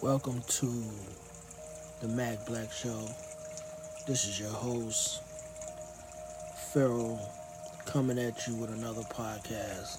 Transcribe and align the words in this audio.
Welcome 0.00 0.42
to 0.46 0.84
the 2.00 2.06
Mac 2.06 2.46
Black 2.46 2.70
Show. 2.70 3.08
This 4.06 4.28
is 4.28 4.38
your 4.38 4.48
host, 4.48 5.20
Pharaoh, 6.72 7.18
coming 7.84 8.16
at 8.16 8.46
you 8.46 8.54
with 8.54 8.70
another 8.70 9.02
podcast. 9.02 9.98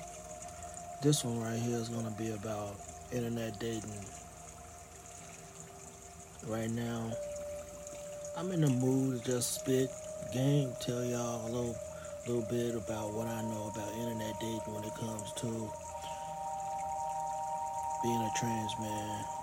This 1.02 1.26
one 1.26 1.42
right 1.42 1.60
here 1.60 1.76
is 1.76 1.90
going 1.90 2.06
to 2.06 2.12
be 2.12 2.32
about 2.32 2.78
internet 3.12 3.60
dating. 3.60 3.92
Right 6.48 6.72
now, 6.72 7.12
I'm 8.38 8.54
in 8.54 8.62
the 8.62 8.70
mood 8.70 9.22
to 9.26 9.32
just 9.32 9.56
spit 9.56 9.90
game, 10.34 10.72
tell 10.80 11.04
y'all 11.04 11.46
a 11.46 11.52
little, 11.52 11.76
little 12.26 12.48
bit 12.50 12.74
about 12.74 13.12
what 13.14 13.28
I 13.28 13.42
know 13.42 13.70
about 13.76 13.94
internet 13.96 14.40
dating 14.40 14.74
when 14.74 14.86
it 14.86 14.96
comes 14.96 15.34
to 15.34 15.70
being 18.02 18.22
a 18.22 18.32
trans 18.40 18.80
man. 18.80 19.39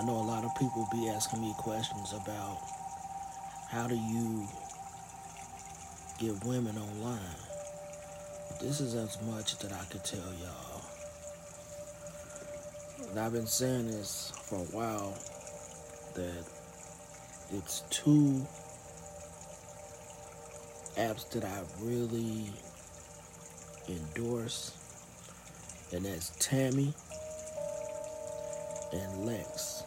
I 0.00 0.02
know 0.02 0.16
a 0.16 0.24
lot 0.24 0.46
of 0.46 0.54
people 0.54 0.88
be 0.90 1.10
asking 1.10 1.42
me 1.42 1.52
questions 1.58 2.14
about 2.14 2.56
how 3.68 3.86
do 3.86 3.94
you 3.94 4.48
get 6.18 6.42
women 6.42 6.74
online. 6.78 7.18
This 8.62 8.80
is 8.80 8.94
as 8.94 9.20
much 9.20 9.58
that 9.58 9.72
I 9.74 9.84
could 9.90 10.02
tell 10.02 10.32
y'all. 10.40 10.80
And 13.10 13.20
I've 13.20 13.34
been 13.34 13.46
saying 13.46 13.88
this 13.88 14.32
for 14.48 14.54
a 14.54 14.68
while 14.74 15.12
that 16.14 16.48
it's 17.52 17.82
two 17.90 18.46
apps 20.96 21.28
that 21.32 21.44
I 21.44 21.60
really 21.82 22.50
endorse, 23.86 24.72
and 25.92 26.06
that's 26.06 26.30
Taimi 26.38 26.94
and 28.94 29.26
Lex. 29.26 29.84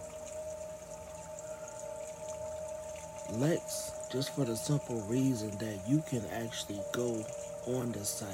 Lex, 3.39 3.91
just 4.11 4.35
for 4.35 4.45
the 4.45 4.55
simple 4.55 5.01
reason 5.09 5.49
that 5.57 5.79
you 5.87 6.03
can 6.09 6.23
actually 6.31 6.79
go 6.91 7.25
on 7.65 7.91
the 7.91 8.05
site, 8.05 8.29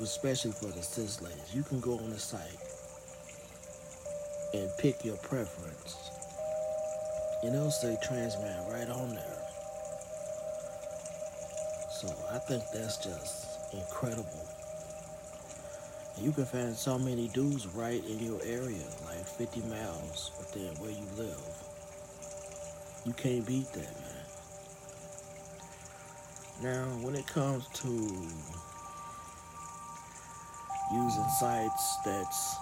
especially 0.00 0.52
for 0.52 0.66
the 0.66 0.82
cis 0.82 1.20
ladies, 1.20 1.54
you 1.54 1.62
can 1.62 1.80
go 1.80 1.98
on 1.98 2.10
the 2.10 2.18
site 2.18 2.40
and 4.54 4.70
pick 4.78 5.04
your 5.04 5.16
preference. 5.16 5.96
And 7.42 7.54
it'll 7.54 7.70
say 7.70 7.96
trans 8.02 8.36
man 8.38 8.70
right 8.70 8.88
on 8.88 9.14
there. 9.14 9.42
So 11.90 12.08
I 12.30 12.38
think 12.38 12.62
that's 12.72 12.98
just 12.98 13.72
incredible. 13.72 14.59
You 16.22 16.32
can 16.32 16.44
find 16.44 16.76
so 16.76 16.98
many 16.98 17.28
dudes 17.28 17.66
right 17.68 18.04
in 18.04 18.18
your 18.18 18.38
area, 18.44 18.84
like 19.06 19.26
50 19.26 19.62
miles 19.62 20.32
within 20.38 20.74
where 20.74 20.90
you 20.90 21.06
live. 21.16 21.40
You 23.06 23.14
can't 23.14 23.46
beat 23.46 23.72
that, 23.72 23.80
man. 23.80 24.26
Now, 26.62 26.84
when 27.02 27.16
it 27.16 27.26
comes 27.26 27.66
to 27.68 27.88
using 30.92 31.26
sites 31.38 31.96
that's 32.04 32.56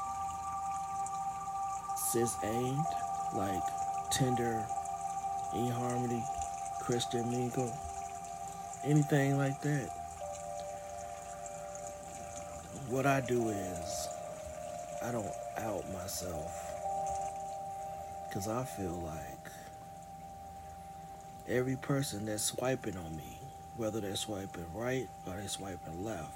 cis 2.13 2.37
aimed, 2.45 2.87
like 3.35 3.63
Tinder, 4.13 4.65
eHarmony, 5.53 6.23
Christian 6.83 7.29
Mingle, 7.29 7.77
anything 8.85 9.37
like 9.37 9.61
that 9.63 9.98
what 12.91 13.05
I 13.05 13.21
do 13.21 13.49
is 13.51 14.09
I 15.03 15.13
don't 15.13 15.31
out 15.59 15.85
myself 15.93 16.51
because 18.27 18.49
I 18.49 18.65
feel 18.65 19.03
like 19.05 19.53
every 21.49 21.77
person 21.77 22.25
that's 22.25 22.43
swiping 22.43 22.97
on 22.97 23.17
me, 23.17 23.39
whether 23.77 24.01
they're 24.01 24.17
swiping 24.17 24.65
right 24.75 25.07
or 25.27 25.35
they're 25.35 25.49
swiping 25.49 26.03
left, 26.03 26.33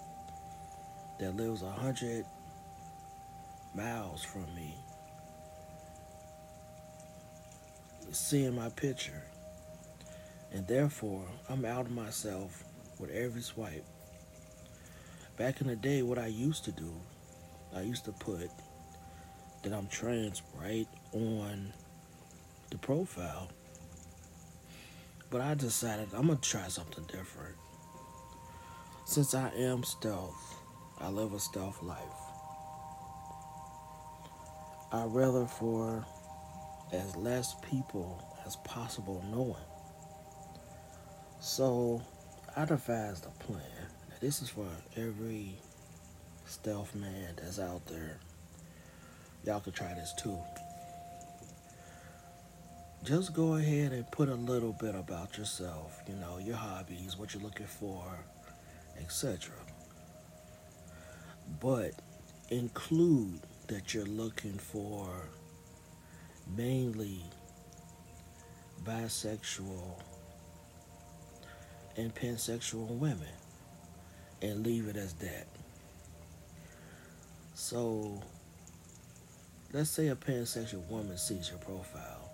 that 1.19 1.37
lives 1.37 1.62
a 1.62 1.71
hundred 1.71 2.27
miles 3.75 4.23
from 4.23 4.47
me, 4.55 4.75
seeing 8.11 8.55
my 8.55 8.69
picture. 8.71 9.23
And 10.53 10.67
therefore, 10.67 11.25
I'm 11.49 11.65
out 11.65 11.87
of 11.87 11.93
myself 11.93 12.65
with 12.99 13.11
every 13.11 13.41
swipe. 13.41 13.87
Back 15.43 15.61
in 15.61 15.67
the 15.67 15.75
day, 15.75 16.03
what 16.03 16.19
I 16.19 16.29
used 16.29 16.65
to 16.67 16.71
do, 16.71 16.93
I 17.75 17.81
used 17.81 18.05
to 18.05 18.13
put 18.13 18.49
that 19.65 19.73
I'm 19.73 19.89
trans 19.89 20.41
right 20.55 20.87
on 21.13 21.73
the 22.71 22.79
profile. 22.79 23.51
But 25.31 25.41
I 25.41 25.55
decided 25.55 26.11
I'm 26.15 26.29
to 26.29 26.37
try 26.37 26.69
something 26.69 27.03
different. 27.07 27.57
Since 29.05 29.35
I 29.35 29.51
am 29.57 29.83
stealth, 29.83 30.63
I 31.01 31.09
live 31.09 31.33
a 31.33 31.41
stealth 31.41 31.83
life. 31.83 31.99
I 34.93 35.03
rather 35.07 35.47
for 35.47 36.07
as 36.93 37.17
less 37.17 37.57
people 37.69 38.25
as 38.47 38.55
possible 38.63 39.25
knowing. 39.29 39.57
So 41.41 42.01
I 42.57 42.65
devised 42.65 43.27
a 43.27 43.43
plan 43.43 43.81
this 44.22 44.41
is 44.41 44.49
for 44.49 44.69
every 44.97 45.56
stealth 46.47 46.94
man 46.94 47.34
that's 47.37 47.59
out 47.59 47.84
there. 47.87 48.21
Y'all 49.44 49.59
could 49.59 49.75
try 49.75 49.93
this 49.94 50.15
too. 50.16 50.38
Just 53.03 53.34
go 53.34 53.56
ahead 53.56 53.91
and 53.91 54.09
put 54.12 54.28
a 54.28 54.34
little 54.37 54.75
bit 54.75 54.94
about 54.94 55.37
yourself, 55.37 56.00
you 56.06 56.15
know, 56.15 56.38
your 56.38 56.55
hobbies, 56.55 57.19
what 57.19 57.34
you're 57.34 57.43
looking 57.43 57.66
for, 57.66 58.05
etc. 59.00 59.53
But 61.61 61.91
include 62.50 63.41
that 63.66 63.93
you're 63.93 64.05
looking 64.05 64.53
for 64.53 65.09
mainly 66.56 67.25
bisexual 68.84 70.00
and 71.97 72.15
pansexual 72.15 72.87
women 72.87 73.42
and 74.43 74.67
leave 74.67 74.89
it 74.89 74.97
as 74.97 75.15
that. 75.15 75.47
So, 77.55 78.21
let's 79.73 79.91
say 79.91 80.09
a 80.09 80.17
pansexual 80.17 80.87
woman 80.89 81.17
sees 81.17 81.49
your 81.49 81.59
profile 81.59 82.31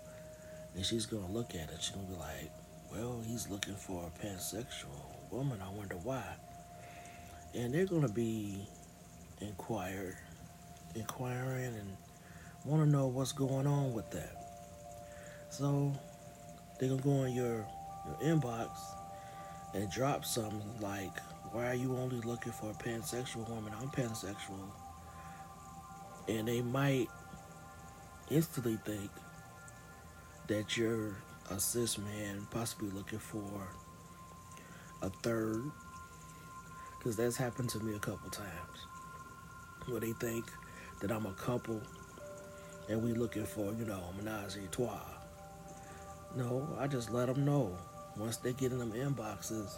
and 0.75 0.85
she's 0.85 1.05
going 1.05 1.25
to 1.25 1.31
look 1.31 1.51
at 1.51 1.69
it. 1.69 1.77
She's 1.79 1.91
going 1.91 2.07
to 2.07 2.13
be 2.13 2.19
like, 2.19 2.51
well, 2.91 3.21
he's 3.25 3.47
looking 3.49 3.75
for 3.75 4.03
a 4.07 4.25
pansexual 4.25 5.31
woman. 5.31 5.59
I 5.61 5.69
wonder 5.71 5.95
why. 6.03 6.23
And 7.53 7.73
they're 7.73 7.85
going 7.85 8.07
to 8.07 8.13
be 8.13 8.67
inquired, 9.41 10.17
inquiring 10.95 11.75
and 11.75 11.97
want 12.65 12.83
to 12.83 12.89
know 12.89 13.07
what's 13.07 13.31
going 13.31 13.67
on 13.67 13.93
with 13.93 14.09
that. 14.11 14.35
So, 15.51 15.93
they're 16.79 16.89
going 16.89 17.01
to 17.01 17.07
go 17.07 17.23
in 17.23 17.33
your, 17.33 17.67
your 18.05 18.17
inbox 18.23 18.69
and 19.73 19.89
drop 19.91 20.25
something 20.25 20.61
like, 20.79 21.11
why 21.51 21.67
are 21.67 21.75
you 21.75 21.95
only 21.97 22.19
looking 22.21 22.51
for 22.51 22.69
a 22.69 22.73
pansexual 22.73 23.47
woman? 23.49 23.73
I'm 23.79 23.89
pansexual. 23.89 24.71
And 26.27 26.47
they 26.47 26.61
might 26.61 27.07
instantly 28.29 28.77
think 28.85 29.09
that 30.47 30.77
you're 30.77 31.15
a 31.49 31.59
cis 31.59 31.97
man, 31.97 32.47
possibly 32.51 32.89
looking 32.91 33.19
for 33.19 33.67
a 35.01 35.09
third. 35.23 35.71
Because 36.97 37.15
that's 37.15 37.37
happened 37.37 37.69
to 37.69 37.79
me 37.79 37.95
a 37.95 37.99
couple 37.99 38.29
times. 38.29 38.49
Where 39.87 39.99
they 39.99 40.13
think 40.13 40.45
that 41.01 41.11
I'm 41.11 41.25
a 41.25 41.33
couple 41.33 41.81
and 42.89 43.03
we 43.03 43.13
looking 43.13 43.45
for, 43.45 43.73
you 43.73 43.85
know, 43.85 44.03
menage 44.17 44.55
a 44.57 44.67
trois. 44.67 44.99
No, 46.35 46.67
I 46.79 46.87
just 46.87 47.11
let 47.11 47.27
them 47.27 47.45
know. 47.45 47.77
Once 48.17 48.37
they 48.37 48.53
get 48.53 48.71
in 48.71 48.79
them 48.79 48.91
inboxes, 48.91 49.77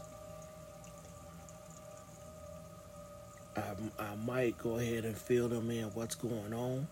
I, 3.62 4.04
I 4.04 4.16
might 4.16 4.58
go 4.58 4.78
ahead 4.78 5.06
and 5.06 5.16
fill 5.16 5.48
them 5.48 5.69
in 5.69 5.86
what's 5.94 6.16
going 6.16 6.54
on. 6.54 6.88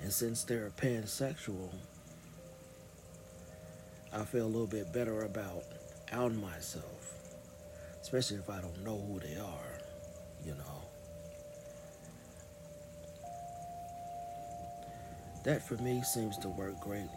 And 0.00 0.12
since 0.12 0.44
they're 0.44 0.70
pansexual, 0.70 1.68
I 4.12 4.24
feel 4.24 4.46
a 4.46 4.48
little 4.48 4.66
bit 4.66 4.92
better 4.92 5.22
about 5.22 5.62
outing 6.10 6.40
myself, 6.40 7.14
especially 8.00 8.38
if 8.38 8.48
I 8.48 8.60
don't 8.60 8.84
know 8.84 8.98
who 8.98 9.20
they 9.20 9.36
are, 9.36 9.78
you 10.44 10.52
know. 10.54 10.80
That 15.44 15.66
for 15.66 15.74
me 15.76 16.02
seems 16.02 16.36
to 16.38 16.48
work 16.48 16.80
greatly. 16.80 17.08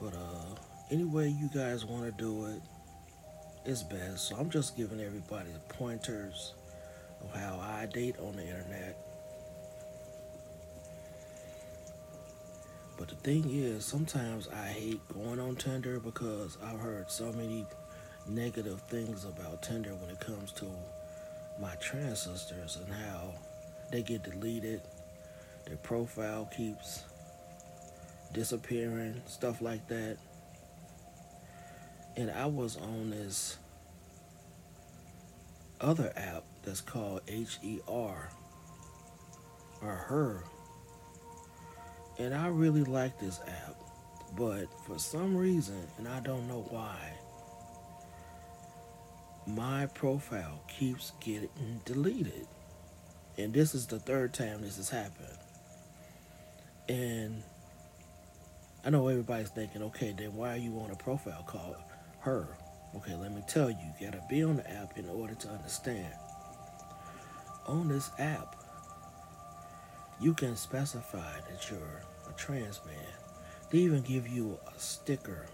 But 0.00 0.14
uh, 0.14 0.56
any 0.90 1.04
way 1.04 1.28
you 1.28 1.48
guys 1.54 1.84
want 1.84 2.04
to 2.04 2.12
do 2.12 2.46
it, 2.46 2.60
it's 3.64 3.82
best. 3.82 4.28
So 4.28 4.36
I'm 4.36 4.50
just 4.50 4.76
giving 4.76 5.00
everybody 5.00 5.50
pointers 5.68 6.54
of 7.22 7.38
how 7.38 7.58
I 7.60 7.86
date 7.86 8.16
on 8.18 8.36
the 8.36 8.42
internet. 8.42 8.96
But 12.96 13.08
the 13.08 13.14
thing 13.16 13.44
is, 13.48 13.84
sometimes 13.84 14.48
I 14.48 14.66
hate 14.66 15.00
going 15.14 15.40
on 15.40 15.56
Tinder 15.56 15.98
because 15.98 16.58
I've 16.62 16.80
heard 16.80 17.10
so 17.10 17.32
many 17.32 17.66
negative 18.28 18.80
things 18.82 19.24
about 19.24 19.62
Tinder 19.62 19.94
when 19.94 20.10
it 20.10 20.20
comes 20.20 20.52
to 20.52 20.66
my 21.58 21.74
trans 21.76 22.20
sisters 22.20 22.78
and 22.84 22.92
how 22.92 23.32
they 23.90 24.02
get 24.02 24.22
deleted, 24.22 24.82
their 25.66 25.76
profile 25.78 26.48
keeps 26.54 27.04
disappearing, 28.32 29.20
stuff 29.26 29.60
like 29.60 29.86
that. 29.88 30.16
And 32.20 32.30
I 32.30 32.44
was 32.44 32.76
on 32.76 33.08
this 33.08 33.56
other 35.80 36.12
app 36.14 36.44
that's 36.62 36.82
called 36.82 37.22
HER 37.26 38.28
or 39.80 39.90
Her. 39.90 40.44
And 42.18 42.34
I 42.34 42.48
really 42.48 42.84
like 42.84 43.18
this 43.18 43.40
app, 43.48 43.74
but 44.36 44.66
for 44.86 44.98
some 44.98 45.34
reason, 45.34 45.80
and 45.96 46.06
I 46.06 46.20
don't 46.20 46.46
know 46.46 46.66
why, 46.68 47.14
my 49.46 49.86
profile 49.86 50.60
keeps 50.68 51.12
getting 51.20 51.80
deleted. 51.86 52.46
And 53.38 53.54
this 53.54 53.74
is 53.74 53.86
the 53.86 53.98
third 53.98 54.34
time 54.34 54.60
this 54.60 54.76
has 54.76 54.90
happened. 54.90 55.38
And 56.86 57.42
I 58.84 58.90
know 58.90 59.08
everybody's 59.08 59.48
thinking, 59.48 59.82
okay, 59.84 60.14
then 60.14 60.36
why 60.36 60.52
are 60.52 60.58
you 60.58 60.78
on 60.80 60.90
a 60.90 60.96
profile 60.96 61.44
called 61.46 61.76
her? 62.20 62.56
Okay, 62.96 63.14
let 63.14 63.32
me 63.32 63.42
tell 63.46 63.70
you, 63.70 63.76
you 64.00 64.06
gotta 64.06 64.22
be 64.28 64.42
on 64.42 64.56
the 64.56 64.70
app 64.70 64.96
in 64.96 65.08
order 65.08 65.34
to 65.34 65.48
understand. 65.48 66.12
On 67.66 67.88
this 67.88 68.10
app, 68.18 68.56
you 70.20 70.34
can 70.34 70.56
specify 70.56 71.40
that 71.50 71.70
you're 71.70 72.02
a 72.28 72.32
trans 72.36 72.80
man. 72.84 72.96
They 73.70 73.78
even 73.78 74.02
give 74.02 74.28
you 74.28 74.58
a 74.66 74.78
sticker 74.78 75.46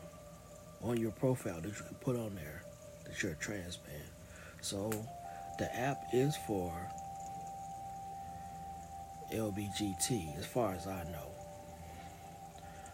on 0.82 0.96
your 0.96 1.12
profile 1.12 1.60
that 1.60 1.68
you 1.68 1.84
can 1.84 1.94
put 1.96 2.16
on 2.16 2.34
there 2.34 2.62
that 3.04 3.22
you're 3.22 3.32
a 3.32 3.36
trans 3.36 3.78
man. 3.86 4.02
So 4.60 4.90
the 5.58 5.74
app 5.74 6.02
is 6.12 6.36
for 6.46 6.72
LBGT, 9.32 10.38
as 10.38 10.46
far 10.46 10.74
as 10.74 10.86
I 10.86 11.04
know. 11.04 11.30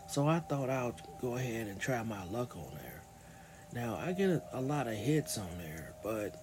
So 0.08 0.28
I 0.28 0.40
thought 0.40 0.68
I'd 0.68 0.92
go 1.20 1.36
ahead 1.36 1.68
and 1.68 1.80
try 1.80 2.02
my 2.02 2.24
luck 2.24 2.56
on 2.56 2.70
there. 2.82 2.91
Now 3.72 3.98
I 4.04 4.12
get 4.12 4.28
a, 4.28 4.42
a 4.52 4.60
lot 4.60 4.86
of 4.86 4.94
hits 4.94 5.38
on 5.38 5.48
there, 5.58 5.94
but 6.02 6.36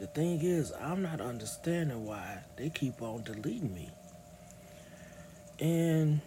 the 0.00 0.08
thing 0.08 0.40
is, 0.42 0.72
I'm 0.72 1.02
not 1.02 1.20
understanding 1.20 2.04
why 2.04 2.38
they 2.56 2.70
keep 2.70 3.00
on 3.02 3.22
deleting 3.22 3.74
me. 3.74 3.90
And 5.60 6.20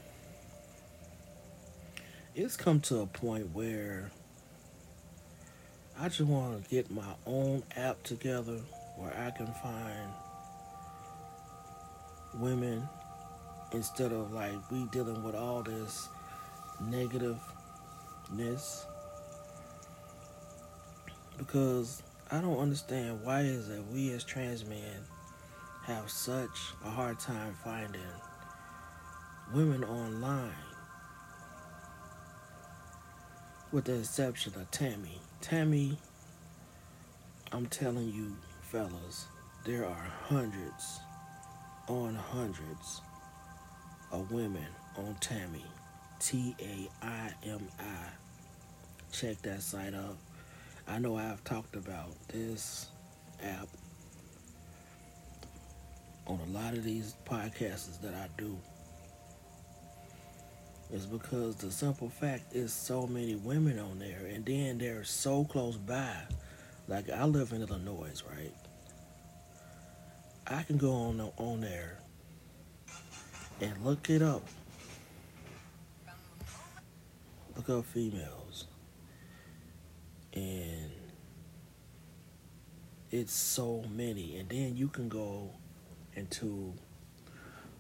it's 2.36 2.58
come 2.58 2.80
to 2.82 3.00
a 3.00 3.06
point 3.06 3.54
where 3.54 4.12
I 6.00 6.10
just 6.10 6.22
want 6.22 6.64
to 6.64 6.70
get 6.70 6.92
my 6.92 7.16
own 7.26 7.64
app 7.76 8.04
together 8.04 8.60
where 8.98 9.16
I 9.18 9.32
can 9.32 9.48
find 9.48 10.12
women 12.36 12.88
instead 13.72 14.12
of 14.12 14.32
like 14.32 14.72
we 14.72 14.86
dealing 14.92 15.24
with 15.24 15.36
all 15.36 15.64
this 15.64 16.08
negativeness 16.84 18.86
because 21.42 22.04
I 22.30 22.40
don't 22.40 22.60
understand 22.60 23.20
why 23.24 23.42
is 23.42 23.68
it 23.70 23.82
we 23.92 24.12
as 24.12 24.24
trans 24.24 24.64
men 24.64 25.02
have 25.86 26.08
such 26.08 26.60
a 26.86 26.90
hard 26.90 27.20
time 27.20 27.56
finding 27.64 28.02
women 29.52 29.84
online 29.84 30.54
with 33.72 33.86
the 33.86 33.98
exception 33.98 34.54
of 34.56 34.70
Taimi. 34.70 35.18
Taimi, 35.42 35.98
I'm 37.52 37.66
telling 37.66 38.14
you 38.14 38.36
fellas, 38.62 39.26
there 39.66 39.84
are 39.84 40.08
hundreds 40.28 41.00
on 41.88 42.14
hundreds 42.14 43.02
of 44.12 44.32
women 44.32 44.68
on 44.96 45.16
Taimi. 45.20 45.64
T 46.20 46.56
A 46.60 46.88
I 47.04 47.32
M 47.48 47.68
I. 47.80 48.10
Check 49.12 49.42
that 49.42 49.64
site 49.64 49.96
out. 49.96 50.18
I 50.88 51.00
know 51.00 51.18
I've 51.18 51.44
talked 51.44 51.76
about 51.76 52.10
this 52.28 52.88
app 53.42 53.68
on 56.28 56.40
a 56.48 56.52
lot 56.52 56.74
of 56.74 56.84
these 56.84 57.16
podcasts 57.26 58.02
that 58.02 58.14
I 58.14 58.28
do. 58.38 58.58
It's 60.94 61.06
because 61.06 61.56
the 61.56 61.72
simple 61.72 62.10
fact 62.10 62.54
is 62.54 62.74
so 62.74 63.08
many 63.08 63.36
women 63.36 63.80
on 63.80 64.00
there, 64.00 64.26
and 64.30 64.46
then 64.46 64.78
they're 64.78 65.06
so 65.06 65.46
close 65.46 65.78
by. 65.78 66.16
Like 66.88 67.10
I 67.10 67.24
live 67.26 67.54
in 67.54 67.62
Illinois, 67.62 68.22
right? 68.30 68.54
I 70.48 70.64
can 70.64 70.78
go 70.78 70.92
on 70.92 71.32
on 71.38 71.62
there 71.62 72.00
and 73.62 73.74
look 73.86 74.10
it 74.10 74.22
up. 74.22 74.44
Look 77.56 77.70
up 77.70 77.86
females. 77.86 78.66
And 80.34 80.92
it's 83.12 83.34
so 83.34 83.84
many. 83.94 84.38
And 84.38 84.50
then 84.50 84.78
you 84.78 84.88
can 84.88 85.10
go 85.10 85.50
into 86.16 86.74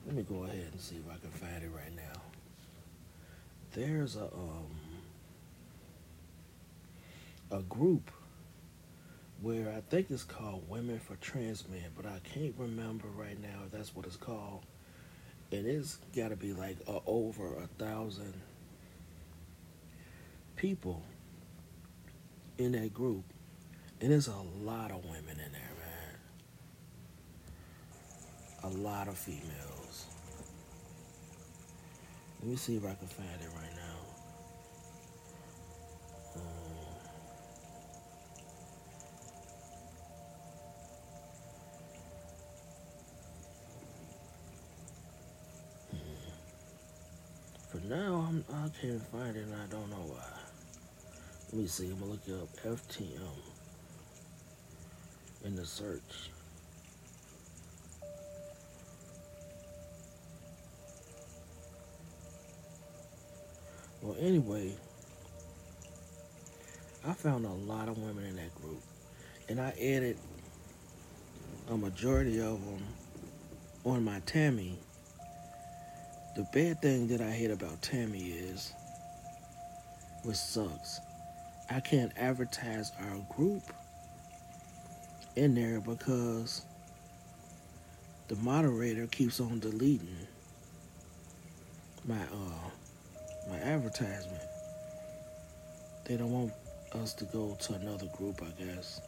let 0.05 0.15
me 0.15 0.23
go 0.23 0.43
ahead 0.43 0.69
and 0.71 0.81
see 0.81 0.95
if 0.95 1.03
I 1.09 1.17
can 1.19 1.29
find 1.29 1.63
it 1.63 1.71
right 1.75 1.95
now. 1.95 2.21
There's 3.73 4.15
a 4.15 4.25
um 4.25 4.67
a 7.51 7.61
group 7.63 8.11
where 9.41 9.69
I 9.69 9.81
think 9.89 10.11
it's 10.11 10.23
called 10.23 10.69
Women 10.69 10.99
for 10.99 11.15
Trans 11.15 11.67
Men, 11.67 11.91
but 11.95 12.05
I 12.05 12.19
can't 12.23 12.53
remember 12.57 13.07
right 13.07 13.39
now 13.41 13.63
if 13.65 13.71
that's 13.71 13.95
what 13.95 14.05
it's 14.05 14.15
called. 14.15 14.63
And 15.51 15.65
it's 15.65 15.97
got 16.15 16.29
to 16.29 16.35
be 16.35 16.53
like 16.53 16.77
uh, 16.87 16.99
over 17.05 17.55
a 17.55 17.67
thousand 17.83 18.33
people 20.55 21.03
in 22.63 22.71
that 22.73 22.93
group. 22.93 23.25
And 23.99 24.11
there's 24.11 24.27
a 24.27 24.35
lot 24.61 24.91
of 24.91 25.03
women 25.05 25.39
in 25.45 25.51
there, 25.51 25.75
man. 25.79 26.15
A 28.63 28.69
lot 28.69 29.07
of 29.07 29.17
females. 29.17 30.05
Let 32.39 32.49
me 32.49 32.55
see 32.55 32.75
if 32.77 32.85
I 32.85 32.93
can 32.95 33.07
find 33.07 33.29
it 33.41 33.49
right 33.55 33.75
now. 33.75 33.97
Um, 36.35 36.41
hmm. 45.91 45.97
For 47.69 47.79
now 47.87 48.25
I'm, 48.27 48.45
I 48.51 48.69
can't 48.81 49.01
find 49.11 49.35
it 49.35 49.45
and 49.45 49.55
I 49.55 49.67
don't 49.67 49.89
know 49.89 49.97
why. 50.07 50.40
Let 51.51 51.61
me 51.61 51.67
see. 51.67 51.87
I'm 51.91 51.99
gonna 51.99 52.11
look 52.11 52.21
up 52.41 52.49
FTM 52.63 53.19
in 55.43 55.55
the 55.55 55.65
search. 55.65 56.29
Well, 64.01 64.15
anyway, 64.19 64.73
I 67.05 67.13
found 67.13 67.45
a 67.45 67.49
lot 67.49 67.89
of 67.89 67.97
women 67.97 68.25
in 68.25 68.35
that 68.37 68.55
group, 68.55 68.81
and 69.49 69.59
I 69.59 69.69
added 69.71 70.17
a 71.69 71.77
majority 71.77 72.39
of 72.39 72.63
them 72.65 72.83
on 73.83 74.03
my 74.03 74.19
Taimi 74.21 74.77
the 76.33 76.43
bad 76.53 76.81
thing 76.81 77.07
that 77.07 77.19
I 77.19 77.29
hate 77.29 77.51
about 77.51 77.81
Taimi 77.81 78.53
is, 78.53 78.71
which 80.23 80.37
sucks, 80.37 81.01
I 81.71 81.79
can't 81.79 82.11
advertise 82.17 82.91
our 82.99 83.25
group 83.35 83.63
in 85.37 85.55
there 85.55 85.79
because 85.79 86.63
the 88.27 88.35
moderator 88.35 89.07
keeps 89.07 89.39
on 89.39 89.59
deleting 89.59 90.27
my 92.05 92.15
uh 92.15 93.49
my 93.49 93.55
advertisement. 93.57 94.41
They 96.05 96.17
don't 96.17 96.31
want 96.31 96.51
us 96.93 97.13
to 97.13 97.25
go 97.25 97.55
to 97.61 97.73
another 97.75 98.07
group, 98.17 98.41
I 98.43 98.63
guess. 98.63 98.99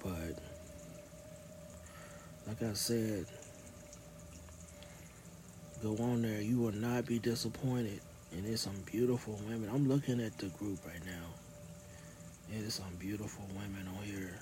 But 0.00 0.38
like 2.46 2.62
I 2.62 2.72
said, 2.74 3.26
Go 5.82 5.96
on 5.98 6.22
there. 6.22 6.40
You 6.40 6.58
will 6.58 6.72
not 6.72 7.06
be 7.06 7.20
disappointed. 7.20 8.00
And 8.32 8.44
there's 8.44 8.60
some 8.60 8.80
beautiful 8.90 9.40
women. 9.48 9.70
I'm 9.72 9.88
looking 9.88 10.20
at 10.20 10.36
the 10.38 10.46
group 10.46 10.78
right 10.86 11.04
now. 11.04 11.26
There's 12.50 12.74
some 12.74 12.94
beautiful 12.98 13.44
women 13.54 13.88
on 13.88 14.04
here. 14.04 14.38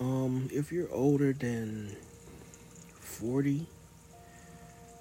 Um, 0.00 0.48
if 0.52 0.72
you're 0.72 0.92
older 0.92 1.32
than 1.32 1.96
40, 3.00 3.66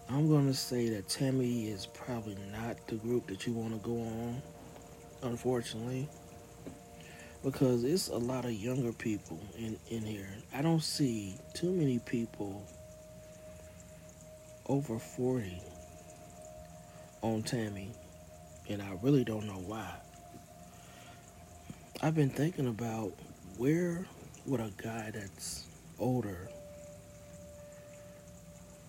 I'm 0.09 0.29
gonna 0.29 0.53
say 0.53 0.89
that 0.89 1.07
Taimi 1.07 1.73
is 1.73 1.85
probably 1.87 2.37
not 2.51 2.87
the 2.87 2.95
group 2.95 3.27
that 3.27 3.45
you 3.45 3.53
want 3.53 3.73
to 3.73 3.79
go 3.79 3.99
on, 3.99 4.41
unfortunately, 5.23 6.07
because 7.43 7.83
it's 7.83 8.07
a 8.09 8.17
lot 8.17 8.45
of 8.45 8.53
younger 8.53 8.93
people 8.93 9.39
in 9.57 9.77
in 9.89 10.03
here. 10.03 10.29
I 10.53 10.61
don't 10.61 10.83
see 10.83 11.35
too 11.53 11.71
many 11.71 11.99
people 11.99 12.63
over 14.67 14.97
40 14.97 15.61
on 17.21 17.43
Taimi, 17.43 17.89
and 18.69 18.81
I 18.81 18.97
really 19.01 19.23
don't 19.23 19.45
know 19.45 19.61
why. 19.65 19.91
I've 22.01 22.15
been 22.15 22.29
thinking 22.29 22.67
about 22.67 23.13
where 23.57 24.05
would 24.45 24.59
a 24.59 24.71
guy 24.77 25.11
that's 25.13 25.65
older 25.97 26.49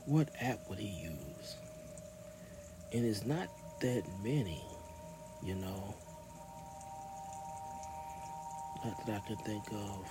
what 0.06 0.28
app 0.40 0.61
would 0.68 0.78
he 0.78 0.87
use? 0.87 1.56
And 2.92 3.04
it's 3.04 3.26
not 3.26 3.49
that 3.80 4.04
many, 4.23 4.62
you 5.42 5.56
know. 5.56 5.95
Not 8.85 9.06
that 9.06 9.23
I 9.23 9.26
can 9.26 9.37
think 9.38 9.64
of. 9.73 10.06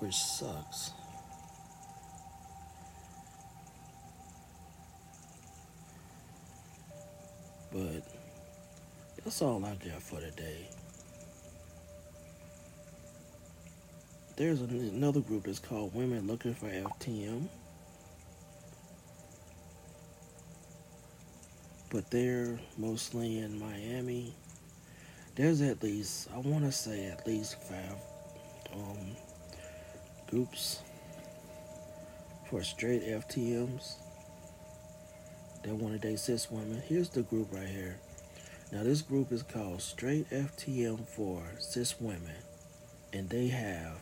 Which 0.00 0.16
sucks. 0.16 0.90
But 7.72 8.02
that's 9.24 9.40
all 9.42 9.64
I 9.64 9.74
got 9.74 10.02
for 10.02 10.20
today. 10.20 10.68
there's 14.36 14.60
another 14.60 15.20
group 15.20 15.44
that's 15.44 15.60
called 15.60 15.94
Women 15.94 16.26
Looking 16.26 16.54
for 16.54 16.66
FTM. 16.66 17.48
But 21.90 22.10
they're 22.10 22.58
mostly 22.76 23.38
in 23.38 23.60
Miami. 23.60 24.34
There's 25.36 25.60
at 25.60 25.82
least, 25.82 26.28
I 26.34 26.38
want 26.38 26.64
to 26.64 26.72
say 26.72 27.06
at 27.06 27.24
least 27.26 27.56
five 27.62 27.96
um, 28.74 29.16
groups 30.28 30.80
for 32.50 32.62
straight 32.62 33.04
FTMs 33.04 33.94
that 35.64 35.74
want 35.74 36.00
to 36.00 36.08
date 36.08 36.18
cis 36.18 36.50
women. 36.50 36.82
Here's 36.86 37.08
the 37.08 37.22
group 37.22 37.48
right 37.52 37.68
here. 37.68 37.98
Now, 38.72 38.82
this 38.82 39.02
group 39.02 39.32
is 39.32 39.42
called 39.42 39.82
Straight 39.82 40.30
FTM 40.30 41.06
for 41.06 41.42
Cis 41.58 42.00
Women, 42.00 42.36
and 43.12 43.28
they 43.28 43.48
have 43.48 43.98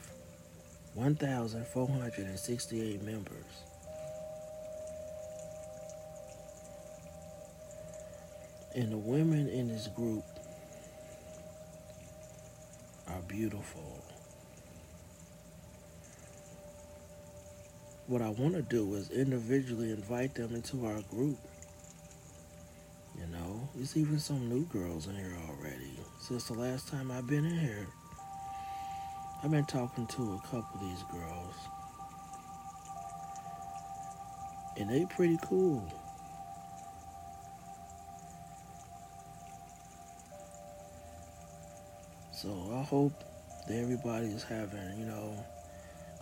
1,468 0.95 3.03
members. 3.03 3.45
And 8.77 8.93
the 8.93 8.99
women 8.99 9.49
in 9.49 9.69
this 9.69 9.89
group 9.89 10.23
are 13.09 13.23
beautiful. 13.27 14.05
What 18.07 18.23
I 18.23 18.29
want 18.29 18.55
to 18.55 18.63
do 18.63 18.95
is 18.95 19.11
individually 19.11 19.91
invite 19.91 20.37
them 20.37 20.55
into 20.55 20.87
our 20.87 21.01
group. 21.03 21.39
You 23.21 23.27
know, 23.27 23.69
there's 23.75 23.97
even 23.99 24.19
some 24.19 24.49
new 24.49 24.65
girls 24.65 25.07
in 25.07 25.15
here 25.15 25.37
already 25.47 26.01
since 26.19 26.45
the 26.45 26.55
last 26.55 26.89
time 26.89 27.11
I've 27.11 27.27
been 27.27 27.45
in 27.45 27.59
here. 27.59 27.87
I've 29.43 29.51
been 29.51 29.67
talking 29.67 30.07
to 30.07 30.23
a 30.33 30.41
couple 30.49 30.71
of 30.75 30.81
these 30.81 31.03
girls. 31.13 31.55
And 34.79 34.89
they 34.89 35.05
pretty 35.05 35.39
cool. 35.45 35.87
So 42.33 42.49
I 42.75 42.83
hope 42.85 43.13
that 43.69 43.77
everybody 43.77 44.29
is 44.29 44.43
having, 44.43 44.99
you 44.99 45.05
know, 45.05 45.45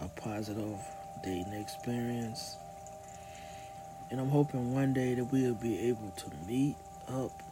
a 0.01 0.09
positive 0.09 0.79
dating 1.23 1.53
experience. 1.53 2.57
And 4.11 4.21
I'm 4.21 4.31
hoping 4.31 4.75
one 4.75 4.93
day 4.95 5.15
that 5.15 5.25
we'll 5.27 5.55
be 5.55 5.79
able 5.79 6.11
to 6.11 6.31
meet 6.49 6.75
up 7.09 7.43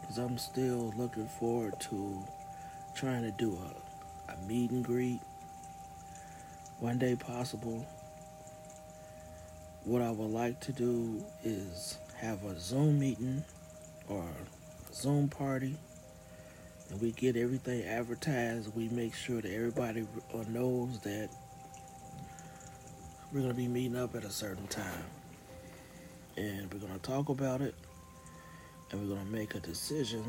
because 0.00 0.18
I'm 0.18 0.38
still 0.38 0.92
looking 0.96 1.26
forward 1.26 1.78
to 1.80 2.24
trying 2.94 3.22
to 3.22 3.30
do 3.32 3.56
a 3.56 3.84
a 4.32 4.36
meet 4.46 4.70
and 4.70 4.84
greet 4.84 5.20
one 6.80 6.98
day 6.98 7.14
possible. 7.14 7.86
What 9.84 10.02
I 10.02 10.10
would 10.10 10.30
like 10.30 10.60
to 10.60 10.72
do 10.72 11.24
is 11.42 11.98
have 12.16 12.42
a 12.44 12.58
Zoom 12.58 12.98
meeting 12.98 13.44
or 14.08 14.24
Zoom 14.92 15.28
party 15.28 15.76
and 16.90 17.00
we 17.00 17.12
get 17.12 17.36
everything 17.36 17.84
advertised. 17.84 18.74
We 18.74 18.88
make 18.88 19.14
sure 19.14 19.40
that 19.40 19.52
everybody 19.52 20.06
uh, 20.32 20.38
knows 20.48 20.98
that 21.00 21.28
we're 23.32 23.40
going 23.40 23.52
to 23.52 23.56
be 23.56 23.68
meeting 23.68 23.96
up 23.96 24.14
at 24.14 24.24
a 24.24 24.30
certain 24.30 24.66
time. 24.68 25.04
And 26.36 26.72
we're 26.72 26.80
going 26.80 26.92
to 26.92 26.98
talk 26.98 27.28
about 27.28 27.60
it 27.60 27.74
and 28.94 29.02
we're 29.02 29.12
going 29.16 29.26
to 29.26 29.32
make 29.32 29.56
a 29.56 29.60
decision 29.60 30.22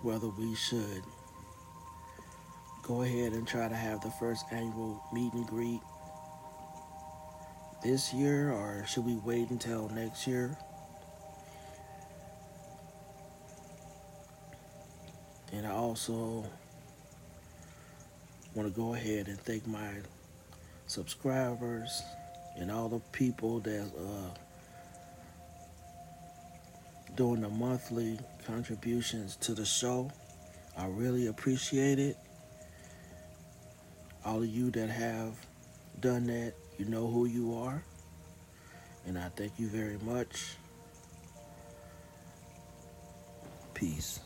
whether 0.00 0.28
we 0.28 0.54
should 0.54 1.02
go 2.82 3.02
ahead 3.02 3.32
and 3.32 3.46
try 3.46 3.68
to 3.68 3.74
have 3.74 4.00
the 4.00 4.10
first 4.12 4.46
annual 4.52 5.02
meet 5.12 5.30
and 5.34 5.46
greet 5.46 5.80
this 7.84 8.14
year, 8.14 8.50
or 8.50 8.86
should 8.88 9.04
we 9.04 9.16
wait 9.16 9.50
until 9.50 9.90
next 9.90 10.26
year? 10.26 10.56
And 15.52 15.66
I 15.66 15.72
also 15.72 16.46
want 18.54 18.66
to 18.66 18.70
go 18.70 18.94
ahead 18.94 19.28
and 19.28 19.38
thank 19.38 19.66
my 19.66 19.90
subscribers 20.86 22.02
and 22.56 22.70
all 22.70 22.88
the 22.88 23.00
people 23.12 23.60
that 23.60 23.90
uh, 23.98 24.45
doing 27.14 27.40
the 27.40 27.48
monthly 27.48 28.18
contributions 28.46 29.36
to 29.36 29.54
the 29.54 29.64
show. 29.64 30.10
I 30.76 30.86
really 30.86 31.28
appreciate 31.28 31.98
it. 31.98 32.16
All 34.24 34.42
of 34.42 34.48
you 34.48 34.70
that 34.72 34.90
have 34.90 35.34
done 36.00 36.26
that, 36.26 36.54
you 36.78 36.84
know 36.84 37.06
who 37.06 37.26
you 37.26 37.54
are. 37.54 37.82
And 39.06 39.16
I 39.18 39.28
thank 39.30 39.52
you 39.58 39.68
very 39.68 39.98
much. 39.98 40.56
Peace. 43.72 44.20